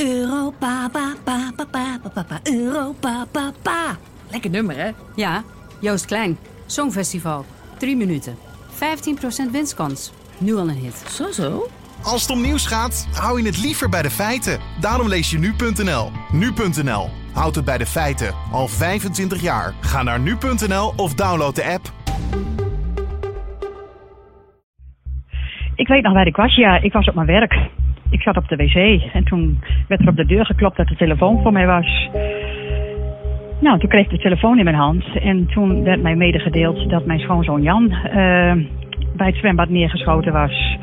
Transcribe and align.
Europa, 0.00 0.88
pa, 0.92 1.14
pa, 1.24 1.50
pa, 1.54 1.66
pa, 1.70 1.98
pa, 2.14 2.22
pa, 2.22 2.40
Europa, 2.42 3.26
pa, 3.30 3.52
pa. 3.62 3.96
Lekker 4.30 4.50
nummer, 4.50 4.76
hè? 4.76 4.90
Ja, 5.14 5.42
Joost 5.80 6.04
Klein. 6.04 6.38
Songfestival. 6.66 7.44
3 7.78 7.96
minuten. 7.96 8.36
15% 9.48 9.50
winstkans. 9.50 10.12
Nu 10.38 10.56
al 10.56 10.68
een 10.68 10.74
hit. 10.74 11.04
Zo, 11.08 11.30
zo. 11.30 11.66
Als 12.02 12.22
het 12.22 12.30
om 12.30 12.40
nieuws 12.40 12.66
gaat, 12.66 13.08
hou 13.12 13.40
je 13.40 13.46
het 13.46 13.62
liever 13.62 13.88
bij 13.88 14.02
de 14.02 14.10
feiten. 14.10 14.58
Daarom 14.80 15.08
lees 15.08 15.30
je 15.30 15.38
nu.nl. 15.38 16.10
Nu.nl. 16.32 17.08
Houd 17.32 17.54
het 17.54 17.64
bij 17.64 17.78
de 17.78 17.86
feiten. 17.86 18.34
Al 18.52 18.68
25 18.68 19.40
jaar. 19.40 19.74
Ga 19.80 20.02
naar 20.02 20.20
nu.nl 20.20 20.92
of 20.96 21.14
download 21.14 21.54
de 21.54 21.64
app. 21.64 21.92
Ik 25.74 25.88
weet 25.88 26.02
nog 26.02 26.12
waar 26.12 26.26
ik 26.26 26.36
was. 26.36 26.56
Ja, 26.56 26.82
ik 26.82 26.92
was 26.92 27.08
op 27.08 27.14
mijn 27.14 27.26
werk. 27.26 27.70
Ik 28.10 28.22
zat 28.22 28.36
op 28.36 28.48
de 28.48 28.56
wc 28.56 29.02
en 29.12 29.24
toen 29.24 29.58
werd 29.88 30.00
er 30.00 30.08
op 30.08 30.16
de 30.16 30.26
deur 30.26 30.46
geklopt 30.46 30.76
dat 30.76 30.88
de 30.88 30.96
telefoon 30.96 31.42
voor 31.42 31.52
mij 31.52 31.66
was. 31.66 32.08
Nou, 33.60 33.78
toen 33.78 33.88
kreeg 33.88 34.04
ik 34.04 34.10
de 34.10 34.18
telefoon 34.18 34.58
in 34.58 34.64
mijn 34.64 34.76
hand 34.76 35.04
en 35.22 35.46
toen 35.46 35.82
werd 35.82 36.02
mij 36.02 36.16
medegedeeld 36.16 36.90
dat 36.90 37.06
mijn 37.06 37.18
schoonzoon 37.18 37.62
Jan 37.62 37.90
eh, 37.90 38.52
bij 39.16 39.26
het 39.26 39.36
zwembad 39.36 39.68
neergeschoten 39.68 40.32
was. 40.32 40.78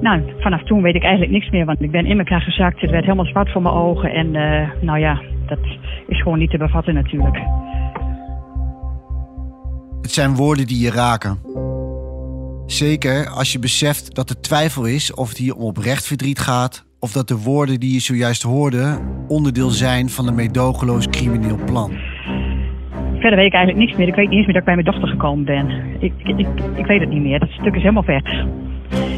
Nou, 0.00 0.22
vanaf 0.38 0.62
toen 0.62 0.82
weet 0.82 0.94
ik 0.94 1.02
eigenlijk 1.02 1.32
niks 1.32 1.50
meer, 1.50 1.64
want 1.64 1.82
ik 1.82 1.90
ben 1.90 2.06
in 2.06 2.18
elkaar 2.18 2.40
gezakt. 2.40 2.80
Het 2.80 2.90
werd 2.90 3.04
helemaal 3.04 3.26
zwart 3.26 3.52
voor 3.52 3.62
mijn 3.62 3.74
ogen 3.74 4.10
en 4.10 4.34
eh, 4.34 4.68
nou 4.80 4.98
ja, 4.98 5.20
dat 5.46 5.58
is 6.06 6.22
gewoon 6.22 6.38
niet 6.38 6.50
te 6.50 6.58
bevatten 6.58 6.94
natuurlijk. 6.94 7.38
Het 10.00 10.10
zijn 10.10 10.34
woorden 10.34 10.66
die 10.66 10.84
je 10.84 10.90
raken. 10.90 11.38
Zeker 12.72 13.28
als 13.28 13.52
je 13.52 13.58
beseft 13.58 14.14
dat 14.14 14.30
er 14.30 14.40
twijfel 14.40 14.84
is 14.84 15.14
of 15.14 15.28
het 15.28 15.38
hier 15.38 15.54
om 15.54 15.62
oprecht 15.62 16.06
verdriet 16.06 16.38
gaat... 16.38 16.84
of 17.00 17.12
dat 17.12 17.28
de 17.28 17.36
woorden 17.36 17.80
die 17.80 17.92
je 17.92 18.00
zojuist 18.00 18.42
hoorde 18.42 18.98
onderdeel 19.28 19.70
zijn 19.70 20.08
van 20.10 20.26
een 20.26 20.34
meedogenloos 20.34 21.08
crimineel 21.08 21.58
plan. 21.64 21.90
Verder 23.12 23.36
weet 23.36 23.46
ik 23.46 23.54
eigenlijk 23.54 23.76
niks 23.76 23.98
meer. 23.98 24.08
Ik 24.08 24.14
weet 24.14 24.28
niet 24.28 24.36
eens 24.36 24.46
meer 24.46 24.54
dat 24.54 24.62
ik 24.62 24.74
bij 24.74 24.74
mijn 24.74 24.86
dochter 24.86 25.08
gekomen 25.08 25.44
ben. 25.44 25.70
Ik, 25.98 26.12
ik, 26.24 26.46
ik, 26.76 26.86
weet 26.86 27.00
het 27.00 27.08
niet 27.08 27.22
meer. 27.22 27.38
Dat 27.38 27.48
stuk 27.48 27.74
is 27.74 27.82
helemaal 27.82 28.04
weg. 28.04 28.44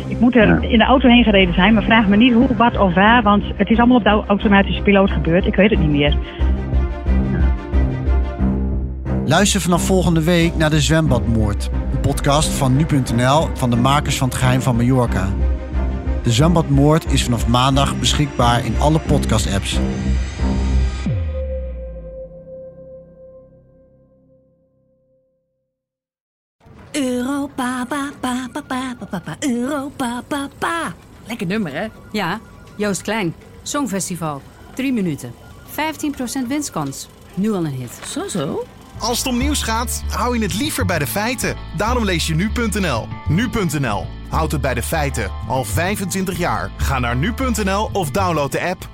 Ik 0.09 0.21
moet 0.21 0.37
er 0.37 0.65
in 0.65 0.79
de 0.79 0.85
auto 0.85 1.09
heen 1.09 1.25
gereden 1.25 1.55
zijn, 1.55 1.75
maar 1.75 1.83
vraag 1.83 2.09
me 2.09 2.17
niet 2.17 2.33
hoe, 2.33 2.57
wat 2.57 2.79
of 2.79 2.95
waar, 2.95 3.23
want 3.23 3.45
het 3.57 3.71
is 3.71 3.79
allemaal 3.79 3.97
op 3.97 4.05
de 4.05 4.23
automatische 4.27 4.83
piloot 4.83 5.11
gebeurd. 5.11 5.47
Ik 5.47 5.55
weet 5.55 5.71
het 5.71 5.81
niet 5.81 5.91
meer. 5.91 6.17
Luister 9.27 9.61
vanaf 9.61 9.87
volgende 9.87 10.23
week 10.23 10.57
naar 10.57 10.71
de 10.71 10.81
Zwembadmoord, 10.81 11.71
een 11.93 12.01
podcast 12.01 12.49
van 12.49 12.77
nu.nl 12.77 13.49
van 13.55 13.71
de 13.71 13.77
makers 13.77 14.19
van 14.19 14.29
het 14.29 14.37
geheim 14.37 14.61
van 14.63 14.77
Mallorca. 14.77 15.29
De 16.23 16.33
Zwembadmoord 16.33 17.13
is 17.13 17.25
vanaf 17.25 17.47
maandag 17.47 17.99
beschikbaar 17.99 18.65
in 18.65 18.75
alle 18.79 18.99
podcast-apps. 19.01 19.79
Europa, 26.93 27.85
pa, 27.89 28.13
pa, 28.21 28.49
pa, 28.53 28.63
pa, 28.67 28.97
pa, 29.11 29.19
pa, 29.21 29.37
Europa, 29.41 30.23
pa, 30.29 30.49
pa. 30.59 30.95
Lekker 31.27 31.47
nummer, 31.47 31.73
hè? 31.73 31.87
Ja, 32.13 32.41
Joost 32.77 33.03
Klein. 33.03 33.35
Songfestival. 33.63 34.43
3 34.75 34.93
minuten. 34.93 35.33
15% 36.45 36.47
winstkans. 36.49 37.09
Nu 37.35 37.53
al 37.53 37.65
een 37.65 37.73
hit. 37.73 38.01
Zo, 38.07 38.29
zo. 38.29 38.65
Als 38.99 39.19
het 39.19 39.27
om 39.27 39.39
nieuws 39.39 39.63
gaat, 39.63 40.03
hou 40.09 40.39
je 40.39 40.43
het 40.43 40.55
liever 40.55 40.87
bij 40.87 40.99
de 40.99 41.07
feiten. 41.07 41.57
Daarom 41.77 42.05
lees 42.05 42.27
je 42.27 42.35
nu.nl. 42.35 43.09
Nu.nl. 43.29 44.07
Houd 44.29 44.53
het 44.53 44.61
bij 44.61 44.75
de 44.75 44.83
feiten. 44.83 45.31
Al 45.49 45.65
25 45.65 46.39
jaar. 46.39 46.71
Ga 46.77 46.99
naar 46.99 47.17
nu.nl 47.17 47.91
of 47.93 48.11
download 48.11 48.53
de 48.53 48.61
app. 48.61 48.89